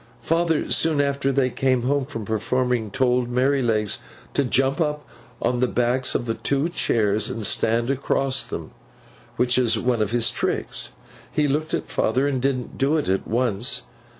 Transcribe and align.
'Father, 0.19 0.67
soon 0.71 0.99
after 0.99 1.31
they 1.31 1.51
came 1.51 1.83
home 1.83 2.05
from 2.07 2.25
performing, 2.25 2.89
told 2.89 3.29
Merrylegs 3.29 3.99
to 4.33 4.43
jump 4.43 4.81
up 4.81 5.07
on 5.39 5.59
the 5.59 5.67
backs 5.67 6.15
of 6.15 6.25
the 6.25 6.33
two 6.33 6.69
chairs 6.69 7.29
and 7.29 7.45
stand 7.45 7.91
across 7.91 8.43
them—which 8.43 9.59
is 9.59 9.77
one 9.77 10.01
of 10.01 10.09
his 10.09 10.31
tricks. 10.31 10.93
He 11.31 11.47
looked 11.47 11.75
at 11.75 11.85
father, 11.87 12.27
and 12.27 12.41
didn't 12.41 12.79
do 12.79 12.97
it 12.97 13.09
at 13.09 13.27
once. 13.27 13.83